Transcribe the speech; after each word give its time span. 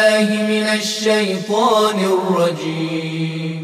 بالله 0.00 0.42
من 0.42 0.66
الشيطان 0.80 1.98
الرجيم. 1.98 3.60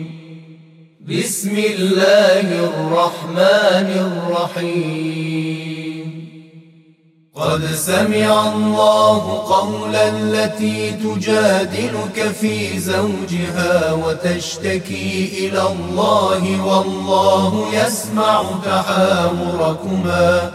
بسم 1.08 1.54
الله 1.58 2.46
الرحمن 2.64 3.88
الرحيم. 4.08 6.06
قد 7.34 7.64
سمع 7.74 8.52
الله 8.52 9.22
قولا 9.48 10.08
التي 10.08 10.90
تجادلك 10.90 12.32
في 12.40 12.78
زوجها 12.78 13.92
وتشتكي 13.92 15.28
إلى 15.38 15.62
الله 15.62 16.66
والله 16.66 17.68
يسمع 17.72 18.44
تحاوركما 18.64 20.50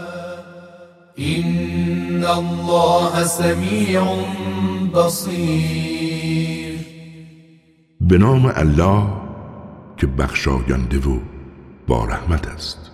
إن 1.18 2.26
الله 2.38 3.24
سميع 3.24 4.02
بصير 4.94 6.78
به 8.00 8.18
نام 8.18 8.52
الله 8.56 9.02
که 9.96 10.06
بخشاینده 10.06 10.98
و 10.98 11.18
با 11.86 12.04
رحمت 12.04 12.46
است. 12.46 12.90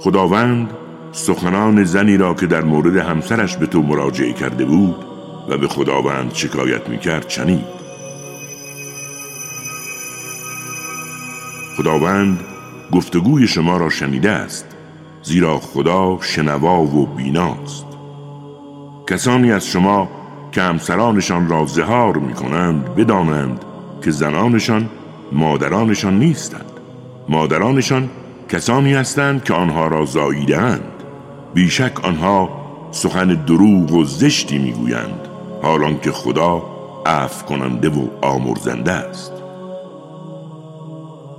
خداوند 0.00 0.70
سخنان 1.12 1.84
زنی 1.84 2.16
را 2.16 2.34
که 2.34 2.46
در 2.46 2.62
مورد 2.62 2.96
همسرش 2.96 3.56
به 3.56 3.66
تو 3.66 3.82
مراجعه 3.82 4.32
کرده 4.32 4.64
بود 4.64 5.04
و 5.48 5.58
به 5.58 5.68
خداوند 5.68 6.34
شکایت 6.34 6.88
می‌کرد 6.88 7.28
چنید 7.28 7.64
خداوند 11.76 12.40
گفتگوی 12.92 13.46
شما 13.46 13.76
را 13.76 13.90
شنیده 13.90 14.30
است 14.30 14.66
زیرا 15.22 15.58
خدا 15.58 16.18
شنوا 16.20 16.82
و 16.82 17.06
بیناست. 17.06 17.93
کسانی 19.06 19.52
از 19.52 19.66
شما 19.66 20.08
که 20.52 20.62
همسرانشان 20.62 21.48
را 21.48 21.66
زهار 21.66 22.16
می 22.16 22.34
کنند 22.34 22.94
بدانند 22.94 23.64
که 24.04 24.10
زنانشان 24.10 24.88
مادرانشان 25.32 26.18
نیستند. 26.18 26.70
مادرانشان 27.28 28.08
کسانی 28.48 28.94
هستند 28.94 29.44
که 29.44 29.54
آنها 29.54 29.86
را 29.86 30.04
زاییدهاند. 30.04 30.92
بیشک 31.54 32.04
آنها 32.04 32.48
سخن 32.90 33.28
دروغ 33.28 33.92
و 33.92 34.04
زشتی 34.04 34.58
می‌گویند 34.58 35.28
حالان 35.62 36.00
که 36.00 36.12
خدا 36.12 36.62
عفو 37.06 37.46
کننده 37.46 37.88
و 37.88 38.08
آمرزنده 38.22 38.92
است. 38.92 39.32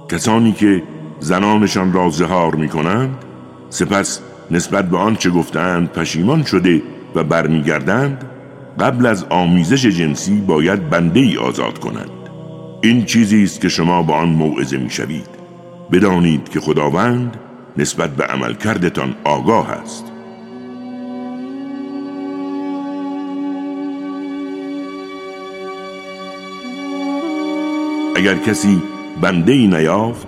کسانی 0.09 0.51
که 0.51 0.83
زنانشان 1.19 1.93
را 1.93 2.09
زهار 2.09 2.55
می 2.55 2.69
کنند 2.69 3.17
سپس 3.69 4.19
نسبت 4.51 4.89
به 4.89 4.97
آنچه 4.97 5.29
گفتند 5.29 5.91
پشیمان 5.91 6.43
شده 6.43 6.81
و 7.15 7.23
برمیگردند 7.23 8.23
قبل 8.79 9.05
از 9.05 9.25
آمیزش 9.29 9.85
جنسی 9.85 10.35
باید 10.35 10.89
بنده 10.89 11.19
ای 11.19 11.37
آزاد 11.37 11.79
کنند. 11.79 12.09
این 12.81 13.05
چیزی 13.05 13.43
است 13.43 13.61
که 13.61 13.69
شما 13.69 14.01
با 14.01 14.13
آن 14.13 14.29
موعظه 14.29 14.77
می‌شوید. 14.77 15.27
بدانید 15.91 16.49
که 16.49 16.59
خداوند 16.59 17.37
نسبت 17.77 18.15
به 18.15 18.23
عملکردتان 18.23 19.15
آگاه 19.23 19.71
است. 19.71 20.05
اگر 28.15 28.35
کسی 28.35 28.81
بنده 29.21 29.51
ای 29.51 29.67
نیافت 29.67 30.27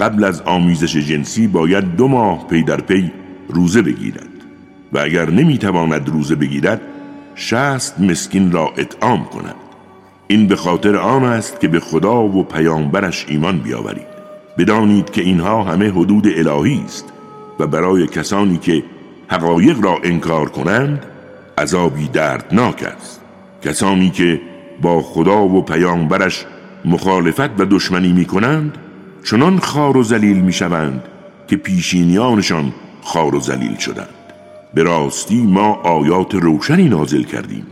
قبل 0.00 0.24
از 0.24 0.42
آمیزش 0.42 0.96
جنسی 0.96 1.46
باید 1.46 1.96
دو 1.96 2.08
ماه 2.08 2.46
پی 2.46 2.62
در 2.62 2.80
پی 2.80 3.12
روزه 3.48 3.82
بگیرد. 3.82 4.35
و 4.96 4.98
اگر 4.98 5.30
نمی‌تواند 5.30 6.08
روزه 6.08 6.34
بگیرد 6.34 6.80
شست 7.34 8.00
مسکین 8.00 8.52
را 8.52 8.72
اطعام 8.76 9.24
کند. 9.24 9.54
این 10.26 10.46
به 10.46 10.56
خاطر 10.56 10.96
آن 10.96 11.24
است 11.24 11.60
که 11.60 11.68
به 11.68 11.80
خدا 11.80 12.22
و 12.22 12.44
پیامبرش 12.44 13.26
ایمان 13.28 13.58
بیاورید. 13.58 14.16
بدانید 14.58 15.10
که 15.10 15.22
اینها 15.22 15.62
همه 15.62 15.90
حدود 15.90 16.26
الهی 16.26 16.82
است 16.84 17.12
و 17.60 17.66
برای 17.66 18.06
کسانی 18.06 18.58
که 18.58 18.82
حقایق 19.28 19.84
را 19.84 19.98
انکار 20.04 20.48
کنند 20.48 21.06
عذابی 21.58 22.08
دردناک 22.08 22.82
است. 22.82 23.20
کسانی 23.62 24.10
که 24.10 24.40
با 24.82 25.02
خدا 25.02 25.44
و 25.44 25.62
پیامبرش 25.62 26.44
مخالفت 26.84 27.60
و 27.60 27.64
دشمنی 27.64 28.12
می 28.12 28.24
کنند 28.24 28.78
چنان 29.24 29.58
خار 29.58 29.96
و 29.96 30.02
زلیل 30.02 30.36
می 30.36 30.52
شوند 30.52 31.02
که 31.48 31.56
پیشینیانشان 31.56 32.72
خار 33.02 33.34
و 33.34 33.40
زلیل 33.40 33.76
شدند. 33.76 34.15
به 34.76 34.82
راستی 34.82 35.42
ما 35.42 35.72
آیات 35.74 36.34
روشنی 36.34 36.88
نازل 36.88 37.22
کردیم. 37.22 37.66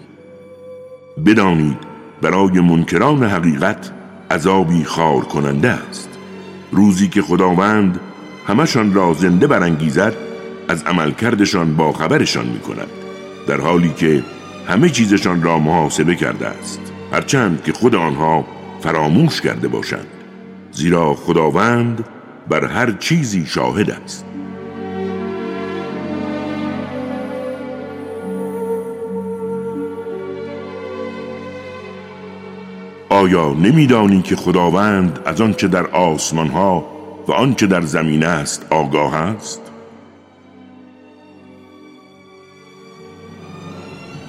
بدانید 1.27 1.77
برای 2.23 2.61
منکران 2.61 3.25
حقیقت 3.25 3.91
عذابی 4.31 4.85
خار 4.85 5.21
کننده 5.21 5.69
است. 5.71 6.09
روزی 6.73 7.09
که 7.09 7.23
خداوند 7.23 8.01
همشان 8.47 8.95
را 8.95 9.13
زنده 9.13 9.47
برانگیزد 9.47 10.15
از 10.69 10.83
عملکردشان 10.83 11.77
با 11.77 11.93
خبرشان 11.93 12.47
می 12.47 12.59
کند 12.59 12.89
در 13.47 13.61
حالی 13.61 13.93
که 13.93 14.25
همه 14.67 14.89
چیزشان 14.89 15.43
را 15.43 15.59
محاسبه 15.59 16.15
کرده 16.15 16.47
است. 16.47 16.81
هرچند 17.13 17.63
که 17.63 17.73
خود 17.73 17.95
آنها 17.95 18.45
فراموش 18.81 19.41
کرده 19.41 19.69
باشند 19.69 20.07
زیرا 20.73 21.15
خداوند 21.15 22.05
بر 22.49 22.65
هر 22.67 22.93
چیزی 22.93 23.47
شاهد 23.47 23.91
است. 23.91 24.25
آیا 33.25 33.53
نمیدانی 33.53 34.23
که 34.23 34.37
خداوند 34.37 35.19
از 35.25 35.41
آنچه 35.41 35.69
در 35.69 35.87
آسمان 35.87 36.49
ها 36.49 36.85
و 37.29 37.33
آنچه 37.33 37.67
در 37.67 37.81
زمین 37.81 38.25
است 38.25 38.67
آگاه 38.71 39.15
است؟ 39.15 39.61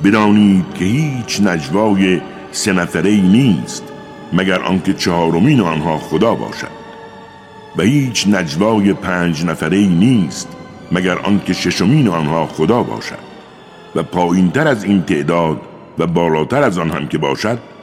بدانید 0.04 0.66
که 0.74 0.86
هیچ 0.86 1.42
نجوای 1.42 2.22
سه 2.52 3.02
نیست 3.22 3.84
مگر 4.34 4.62
آنکه 4.62 4.94
چهارمین 4.94 5.62
آنها 5.62 5.98
خدا 5.98 6.36
باشد. 6.36 6.76
و 7.78 7.82
هیچ 7.82 8.28
نجوای 8.28 8.94
پنج 8.94 9.46
نفره 9.46 9.78
نیست 9.78 10.48
مگر 10.92 11.18
آنکه 11.18 11.54
ششمین 11.54 12.08
آنها 12.08 12.46
خدا 12.46 12.84
باشد. 12.84 13.26
و 13.96 14.04
پایینتر 14.04 14.68
از 14.68 14.84
این 14.84 15.04
تعداد 15.04 15.62
و 15.98 16.08
بالاتر 16.08 16.64
از 16.64 16.78
آن 16.78 16.92
هم 16.92 17.08
که 17.08 17.18
باشد 17.18 17.75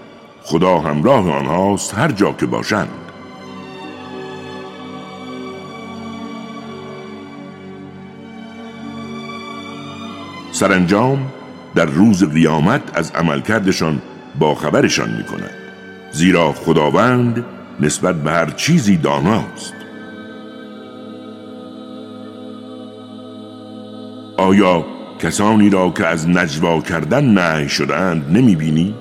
خدا 0.44 0.78
همراه 0.78 1.30
آنهاست 1.30 1.94
هر 1.94 2.12
جا 2.12 2.32
که 2.32 2.46
باشند 2.46 2.88
سرانجام 10.52 11.32
در 11.74 11.84
روز 11.84 12.32
قیامت 12.32 12.82
از 12.94 13.10
عملکردشان 13.10 14.02
با 14.38 14.54
خبرشان 14.54 15.16
می 15.16 15.24
کند 15.24 15.50
زیرا 16.12 16.52
خداوند 16.52 17.44
نسبت 17.80 18.22
به 18.22 18.30
هر 18.30 18.50
چیزی 18.50 18.96
داناست 18.96 19.74
آیا 24.36 24.84
کسانی 25.18 25.70
را 25.70 25.90
که 25.90 26.06
از 26.06 26.28
نجوا 26.28 26.80
کردن 26.80 27.24
نهی 27.24 27.68
شدهاند 27.68 28.36
نمی 28.36 28.56
بینی؟ 28.56 28.94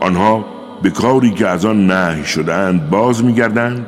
آنها 0.00 0.51
به 0.82 0.90
کاری 0.90 1.30
که 1.30 1.46
از 1.46 1.64
آن 1.64 1.86
نهی 1.86 2.24
شدهاند 2.24 2.90
باز 2.90 3.24
میگردند 3.24 3.86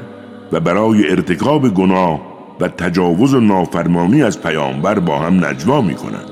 و 0.52 0.60
برای 0.60 1.10
ارتکاب 1.10 1.68
گناه 1.68 2.20
و 2.60 2.68
تجاوز 2.68 3.34
و 3.34 3.40
نافرمانی 3.40 4.22
از 4.22 4.42
پیامبر 4.42 4.98
با 4.98 5.18
هم 5.18 5.44
نجوا 5.44 5.80
می 5.80 5.94
کنند 5.94 6.30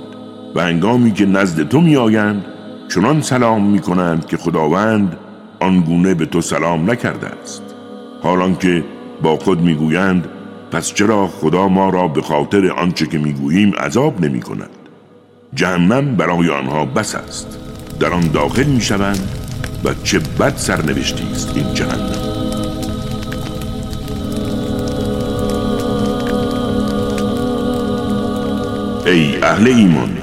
و 0.55 0.61
هنگامی 0.61 1.13
که 1.13 1.27
نزد 1.27 1.69
تو 1.69 1.81
می 1.81 1.97
آیند 1.97 2.45
چنان 2.95 3.21
سلام 3.21 3.65
می 3.65 3.79
کنند 3.79 4.27
که 4.27 4.37
خداوند 4.37 5.17
آنگونه 5.61 6.15
به 6.15 6.27
تو 6.27 6.41
سلام 6.41 6.91
نکرده 6.91 7.27
است. 7.27 7.63
حالان 8.23 8.57
که 8.57 8.85
با 9.23 9.37
خود 9.37 9.61
می‌گویند 9.61 10.29
پس 10.71 10.95
چرا 10.95 11.27
خدا 11.27 11.69
ما 11.69 11.91
را 11.91 12.09
به 12.09 12.23
خاطر 12.23 12.71
آنچه 12.71 13.07
که 13.07 13.19
می‌گوییم 13.19 13.73
عذاب 13.75 14.25
نمی 14.25 14.41
کند 14.41 14.71
جهنم 15.55 16.17
برای 16.17 16.51
آنها 16.51 16.85
بس 16.85 17.15
است. 17.15 17.59
در 18.01 18.13
آن 18.13 18.31
داخل 18.33 18.65
می 18.65 18.81
شوند 18.81 19.42
و 19.85 19.95
چه 20.05 20.19
بد 20.19 20.57
سرنوشتی 20.57 21.33
است 21.33 21.53
این 21.57 21.75
جهنم 21.75 22.33
ای 29.07 29.37
اهل 29.43 29.67
ایمان 29.67 30.19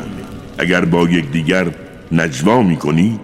اگر 0.58 0.86
با 0.86 1.10
یکدیگر 1.10 1.68
نجوا 2.12 2.62
می 2.62 2.76
کنید 2.76 3.20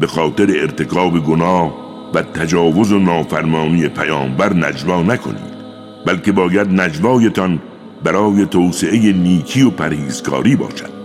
به 0.00 0.06
خاطر 0.06 0.46
ارتکاب 0.60 1.18
گناه 1.18 1.74
و 2.14 2.22
تجاوز 2.22 2.92
و 2.92 2.98
نافرمانی 2.98 3.88
پیامبر 3.88 4.52
نجوا 4.54 5.02
نکنید 5.02 5.58
بلکه 6.06 6.32
باید 6.32 6.80
نجوایتان 6.80 7.58
برای 8.04 8.46
توسعه 8.46 9.12
نیکی 9.12 9.62
و 9.62 9.70
پرهیزکاری 9.70 10.56
باشد. 10.56 10.98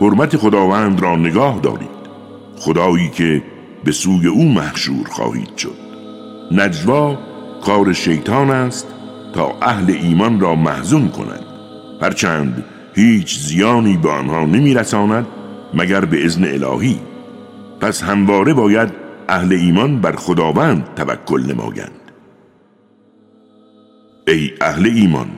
حرمت 0.00 0.36
خداوند 0.36 1.00
را 1.00 1.16
نگاه 1.16 1.60
دارید. 1.62 1.99
خدایی 2.60 3.08
که 3.08 3.42
به 3.84 3.92
سوی 3.92 4.26
او 4.26 4.52
محشور 4.52 5.08
خواهید 5.08 5.56
شد. 5.56 5.76
نجوا 6.52 7.18
کار 7.64 7.92
شیطان 7.92 8.50
است 8.50 8.86
تا 9.34 9.56
اهل 9.62 9.90
ایمان 9.90 10.40
را 10.40 10.54
محزون 10.54 11.08
کند. 11.08 11.44
هرچند 12.02 12.64
هیچ 12.94 13.38
زیانی 13.38 13.96
به 13.96 14.10
آنها 14.10 14.44
نمیرساند 14.44 15.26
مگر 15.74 16.04
به 16.04 16.24
ازن 16.24 16.44
الهی. 16.44 17.00
پس 17.80 18.02
همواره 18.02 18.54
باید 18.54 18.88
اهل 19.28 19.52
ایمان 19.52 20.00
بر 20.00 20.16
خداوند 20.16 20.94
توکل 20.96 21.52
نمایند. 21.52 22.00
ای 24.28 24.50
اهل 24.60 24.86
ایمان 24.94 25.30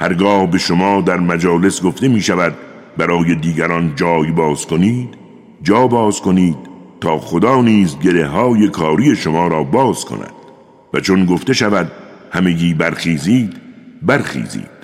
هرگاه 0.00 0.50
به 0.50 0.58
شما 0.58 1.00
در 1.00 1.16
مجالس 1.20 1.82
گفته 1.82 2.08
می 2.08 2.20
شود 2.20 2.54
برای 2.96 3.34
دیگران 3.34 3.92
جای 3.96 4.32
باز 4.32 4.66
کنید 4.66 5.27
جا 5.62 5.86
باز 5.86 6.20
کنید 6.20 6.56
تا 7.00 7.18
خدا 7.18 7.62
نیز 7.62 7.98
گره 7.98 8.26
های 8.26 8.68
کاری 8.68 9.16
شما 9.16 9.48
را 9.48 9.62
باز 9.62 10.04
کند. 10.04 10.32
و 10.94 11.00
چون 11.00 11.24
گفته 11.24 11.52
شود 11.52 11.92
همگی 12.30 12.74
برخیزید 12.74 13.56
برخیزید. 14.02 14.78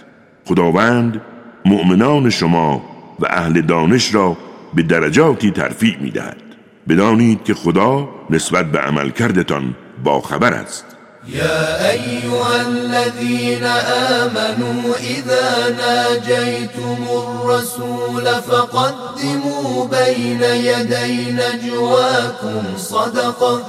خداوند 0.44 1.20
مؤمنان 1.64 2.30
شما 2.30 2.82
و 3.20 3.26
اهل 3.26 3.60
دانش 3.60 4.14
را 4.14 4.36
به 4.74 4.82
درجاتی 4.82 5.50
ترفیع 5.50 5.96
می 6.00 6.10
دهد 6.10 6.42
بدانید 6.88 7.44
که 7.44 7.54
خدا 7.54 8.08
نسبت 8.30 8.72
به 8.72 8.78
عمل 8.78 9.10
کردتان 9.10 9.74
با 10.04 10.20
خبر 10.20 10.52
است. 10.52 10.93
يا 11.28 11.90
أيها 11.90 12.62
الذين 12.68 13.64
آمنوا 13.64 14.94
إذا 15.00 15.70
ناجيتم 15.70 16.96
الرسول 17.10 18.24
فقدموا 18.24 19.86
بين 19.86 20.42
يدي 20.42 21.32
نجواكم 21.32 22.62
صدقة. 22.76 23.62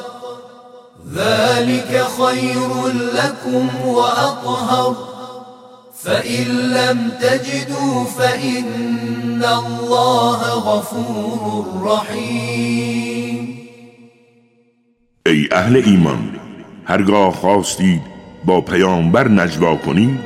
ذلك 1.13 2.07
خير 2.18 2.88
لكم 3.13 3.69
وأطهر. 3.86 4.96
فإن 6.04 6.44
لم 6.48 7.12
تجدوا 7.22 8.06
فإن 8.06 9.46
الله 9.46 10.42
غفور 10.54 11.81
رحيم. 11.84 13.68
أي 15.28 15.50
أهل 15.54 15.84
إيمان. 15.84 16.45
هرگاه 16.88 17.34
خواستید 17.34 18.02
با 18.46 18.62
پیامبر 18.62 19.28
نجوا 19.28 19.76
کنید 19.76 20.20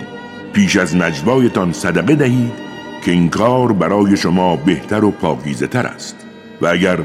پیش 0.54 0.78
از 0.78 0.96
نجوایتان 0.96 1.74
صدقه 1.74 2.16
دهید 2.16 2.52
که 3.06 3.12
این 3.12 3.30
کار 3.30 3.74
برای 3.74 4.18
شما 4.18 4.56
بهتر 4.56 5.04
و 5.04 5.12
پاکیزه 5.12 5.68
تر 5.68 5.86
است. 5.86 6.16
و 6.62 6.68
اگر 6.68 6.98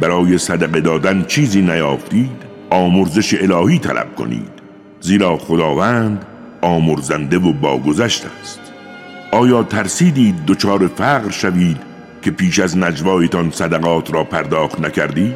برای 0.00 0.38
صدقه 0.38 0.80
دادن 0.80 1.24
چیزی 1.24 1.62
نیافتید 1.62 2.42
آمرزش 2.70 3.34
الهی 3.34 3.78
طلب 3.78 4.14
کنید. 4.14 4.50
زیرا 5.00 5.36
خداوند 5.36 6.26
آمرزنده 6.60 7.38
و 7.38 7.52
باگذشت 7.52 8.26
است. 8.42 8.60
آیا 9.32 9.62
ترسیدید 9.62 10.46
دچار 10.46 10.86
فقر 10.86 11.30
شوید 11.30 11.78
که 12.22 12.30
پیش 12.30 12.58
از 12.58 12.78
نجوایتان 12.78 13.50
صدقات 13.50 14.14
را 14.14 14.24
پرداخت 14.24 14.80
نکردید؟ 14.80 15.34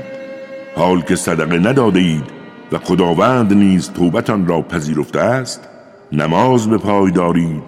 حال 0.76 1.00
که 1.00 1.17
صدقه 1.17 1.58
نداده 1.58 2.00
اید 2.00 2.39
و 2.72 2.78
خداوند 2.78 3.52
نیز 3.52 3.90
توبتان 3.90 4.46
را 4.46 4.62
پذیرفته 4.62 5.20
است 5.20 5.69
نماز 6.12 6.69
به 6.69 6.78
پای 6.78 7.11
دارید 7.11 7.62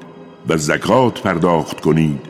و 0.48 0.56
زکات 0.56 1.22
پرداخت 1.22 1.80
کنید 1.80 2.20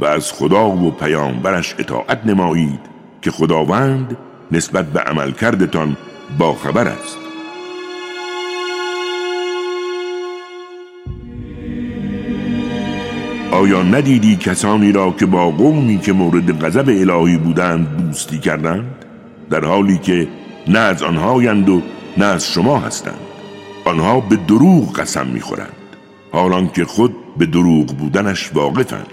و 0.00 0.04
از 0.04 0.32
خدا 0.32 0.68
و 0.70 0.90
پیامبرش 0.90 1.74
اطاعت 1.78 2.26
نمایید 2.26 2.80
که 3.22 3.30
خداوند 3.30 4.16
نسبت 4.52 4.86
به 4.86 5.00
عمل 5.00 5.30
کردتان 5.30 5.96
با 6.38 6.54
خبر 6.54 6.88
است. 6.88 7.18
آیا 13.52 13.82
ندیدی 13.82 14.36
کسانی 14.36 14.92
را 14.92 15.10
که 15.10 15.26
با 15.26 15.50
قومی 15.50 15.98
که 15.98 16.12
مورد 16.12 16.64
غضب 16.64 16.88
الهی 16.88 17.36
بودند 17.36 17.96
دوستی 17.96 18.38
کردند؟ 18.38 18.94
در 19.50 19.64
حالی 19.64 19.98
که 19.98 20.28
نه 20.68 20.78
از 20.78 21.02
آنهایند 21.02 21.68
و 21.68 21.82
نه 22.16 22.24
از 22.24 22.46
شما 22.52 22.78
هستند. 22.78 23.20
آنها 23.84 24.20
به 24.20 24.36
دروغ 24.36 24.98
قسم 25.00 25.26
می‌خورند 25.26 25.76
حالان 26.32 26.68
که 26.68 26.84
خود 26.84 27.16
به 27.36 27.46
دروغ 27.46 27.86
بودنش 27.86 28.50
واقفند. 28.54 29.06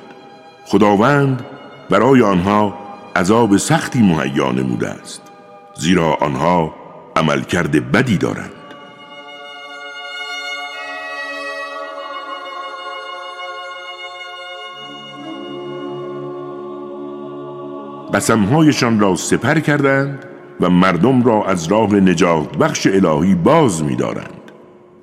خداوند 0.66 1.46
برای 1.90 2.22
آنها 2.22 2.78
عذاب 3.16 3.58
سختی 3.58 4.02
مهیا 4.02 4.52
نموده 4.52 4.90
است 4.90 5.22
زیرا 5.76 6.14
آنها 6.22 6.76
عملکرد 7.16 7.92
بدی 7.92 8.18
دارند. 8.18 8.52
قسمهایشان 18.14 19.00
را 19.00 19.16
سپر 19.16 19.60
کردند 19.60 20.26
و 20.62 20.70
مردم 20.70 21.24
را 21.24 21.46
از 21.46 21.68
راه 21.68 21.96
نجات 21.96 22.58
بخش 22.58 22.88
الهی 22.88 23.36
باز 23.36 23.84
می‌دارند. 23.84 24.52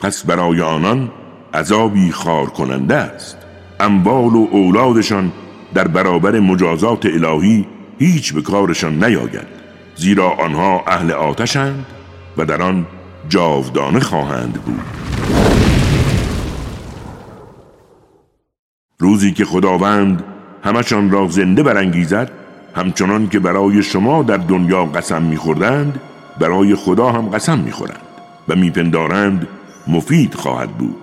پس 0.01 0.27
برای 0.27 0.61
آنان 0.61 1.11
عذابی 1.55 2.11
خار 2.11 2.47
کننده 2.47 2.95
است. 2.95 3.37
اموال 3.81 4.35
و 4.35 4.49
اولادشان 4.51 5.33
در 5.75 5.89
برابر 5.89 6.41
مجازات 6.41 7.07
الهی 7.07 7.67
هیچ 7.99 8.35
به 8.35 8.43
کارشان 8.43 9.05
نیاید 9.05 9.47
زیرا 9.97 10.31
آنها 10.31 10.85
اهل 10.87 11.11
آتشند 11.11 11.87
و 12.37 12.45
در 12.45 12.63
آن 12.63 12.87
جاودانه 13.29 14.01
خواهند 14.01 14.53
بود. 14.53 14.83
روزی 18.99 19.33
که 19.33 19.45
خداوند 19.45 20.25
همشان 20.65 21.11
را 21.11 21.29
زنده 21.29 21.63
برانگیزد 21.63 22.31
همچنان 22.77 23.29
که 23.29 23.39
برای 23.39 23.83
شما 23.83 24.23
در 24.23 24.37
دنیا 24.37 24.85
قسم 24.85 25.23
میخوردند 25.23 26.01
برای 26.41 26.75
خدا 26.75 27.09
هم 27.09 27.29
قسم 27.29 27.59
می‌خورند 27.59 28.01
و 28.49 28.57
میپندارند 28.57 29.49
مفید 29.87 30.35
خواهد 30.35 30.71
بود. 30.71 30.97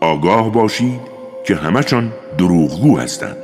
آگاه 0.00 0.52
باشید 0.52 1.00
که 1.46 1.56
همشان 1.56 2.12
دروغگو 2.38 2.98
هستند. 2.98 3.36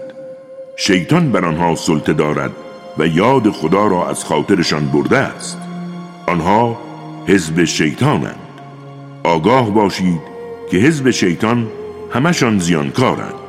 شیطان 0.77 1.33
بر 1.33 1.45
آنها 1.45 1.75
سلطه 1.75 2.13
دارد 2.13 2.51
و 2.99 3.07
یاد 3.07 3.51
خدا 3.51 3.87
را 3.87 4.09
از 4.09 4.25
خاطرشان 4.25 4.87
برده 4.87 5.19
است. 5.19 5.59
آنها 6.27 6.79
حزب 7.27 7.65
شیطانند. 7.65 8.41
آگاه 9.25 9.71
باشید 9.71 10.21
که 10.71 10.77
حزب 10.77 11.11
شیطان 11.11 11.67
همشان 12.11 12.59
زیانکارند. 12.59 13.42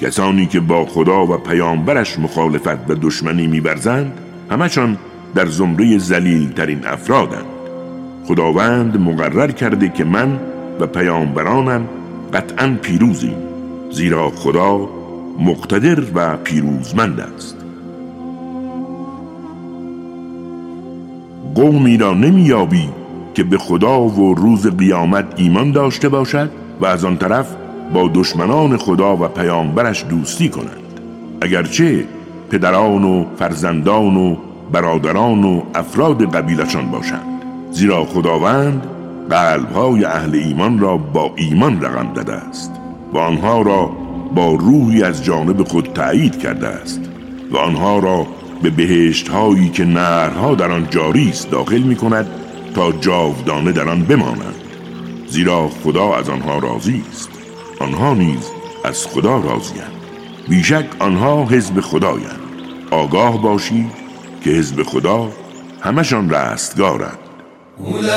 کسانی 0.00 0.46
که 0.46 0.60
با 0.60 0.86
خدا 0.86 1.26
و 1.26 1.36
پیامبرش 1.36 2.18
مخالفت 2.18 2.90
و 2.90 2.94
دشمنی 2.94 3.46
میورزند 3.46 4.12
همشان 4.50 4.98
در 5.34 5.46
زمره 5.46 5.98
زلیل 5.98 6.52
ترین 6.52 6.86
افرادند. 6.86 7.44
خداوند 8.24 9.00
مقرر 9.00 9.50
کرده 9.50 9.88
که 9.88 10.04
من 10.04 10.40
و 10.80 10.86
پیامبرانم 10.86 11.88
قطعا 12.32 12.76
پیروزیم 12.82 13.36
زیرا 13.90 14.30
خدا 14.30 14.88
مقتدر 15.38 16.02
و 16.14 16.36
پیروزمند 16.36 17.20
است. 17.20 17.56
قومی 21.54 21.96
را 21.96 22.14
نمیابی 22.14 22.88
که 23.34 23.44
به 23.44 23.58
خدا 23.58 24.00
و 24.00 24.34
روز 24.34 24.66
قیامت 24.66 25.24
ایمان 25.36 25.72
داشته 25.72 26.08
باشد 26.08 26.50
و 26.80 26.86
از 26.86 27.04
آن 27.04 27.16
طرف 27.16 27.56
با 27.94 28.10
دشمنان 28.14 28.76
خدا 28.76 29.16
و 29.16 29.28
پیامبرش 29.28 30.04
دوستی 30.08 30.48
کنند. 30.48 31.00
اگرچه 31.40 32.04
پدران 32.50 33.04
و 33.04 33.24
فرزندان 33.38 34.16
و 34.16 34.36
برادران 34.72 35.44
و 35.44 35.62
افراد 35.74 36.34
قبیلشان 36.34 36.90
باشند. 36.90 37.42
زیرا 37.70 38.04
خداوند 38.04 38.86
قلبهای 39.30 40.04
اهل 40.04 40.34
ایمان 40.34 40.78
را 40.78 40.96
با 40.96 41.32
ایمان 41.36 41.82
رقم 41.82 42.12
داده 42.12 42.32
است 42.32 42.72
و 43.12 43.18
آنها 43.18 43.62
را 43.62 43.90
با 44.34 44.54
روحی 44.54 45.02
از 45.02 45.24
جانب 45.24 45.62
خود 45.62 45.84
تایید 45.84 46.38
کرده 46.38 46.68
است 46.68 47.00
و 47.50 47.56
آنها 47.56 47.98
را 47.98 48.26
به 48.62 48.70
بهشت 48.70 49.28
هایی 49.28 49.68
که 49.68 49.84
نهرها 49.84 50.54
در 50.54 50.72
آن 50.72 50.86
جاری 50.90 51.28
است 51.28 51.50
داخل 51.50 51.78
می 51.78 51.96
کند 51.96 52.26
تا 52.74 52.92
جاودانه 52.92 53.72
در 53.72 53.88
آن 53.88 54.02
بمانند. 54.02 54.54
زیرا 55.26 55.68
خدا 55.84 56.14
از 56.14 56.28
آنها 56.28 56.58
راضی 56.58 57.02
است. 57.10 57.39
آنها 57.80 58.14
نیز 58.14 58.50
از 58.84 59.06
خدا 59.06 59.38
راضیند 59.38 59.92
بیشک 60.48 60.86
آنها 60.98 61.44
حزب 61.44 61.80
خدایند. 61.80 62.40
آگاه 62.90 63.42
باشید 63.42 63.90
که 64.44 64.50
حزب 64.50 64.82
خدا 64.82 65.32
همشان 65.80 66.30
رستگارند. 66.30 67.18
اولئك 67.78 68.10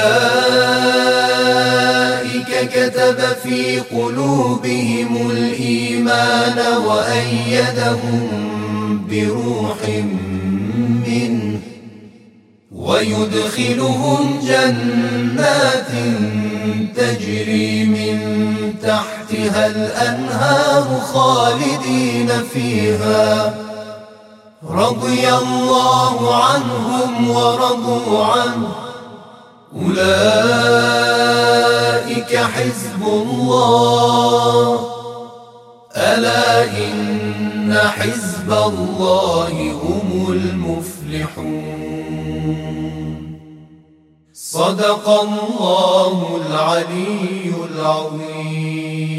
كتب 2.70 3.18
في 3.44 3.80
قلوبهم 3.80 5.32
الإيمان 5.32 6.60
وأيدهم 6.88 8.30
بروح 9.10 9.78
منه 11.08 11.43
ويدخلهم 12.76 14.40
جنات 14.44 15.92
تجري 16.96 17.86
من 17.86 18.20
تحتها 18.84 19.68
الأنهار 19.68 21.02
خالدين 21.14 22.30
فيها. 22.54 23.54
رضي 24.70 25.34
الله 25.34 26.36
عنهم 26.36 27.30
ورضوا 27.30 28.26
عنه. 28.26 28.72
أولئك 29.76 29.98
حزب 32.38 33.08
الله. 33.08 34.90
ألا 35.96 36.64
إن 36.64 37.23
حزب 37.76 38.52
الله 38.52 39.72
هم 39.72 40.32
المفلحون 40.32 41.84
صدق 44.34 45.10
الله 45.10 46.18
العلي 46.36 47.54
العظيم 47.70 49.14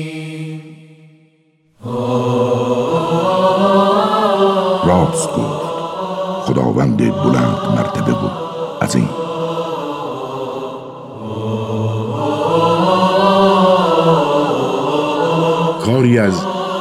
راست 4.85 5.29
گفت 5.29 5.65
خداوند 6.47 6.97
بلند 6.97 7.59
مرتبه 7.77 8.17
از 8.81 8.97
این. 8.97 9.09
کاری 15.87 16.19
از 16.19 16.54